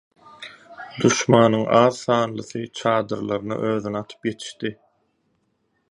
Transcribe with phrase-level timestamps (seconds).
[1.01, 4.73] Duşmanyň az sanlysy çadyrlaryna özüni atyp ýetişdi.